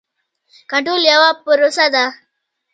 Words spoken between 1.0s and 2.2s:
یوه پروسه ده.